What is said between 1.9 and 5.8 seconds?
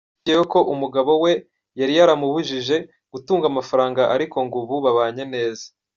yaramubujije gutunga amafaranga ariko ngo ubu babanye neza.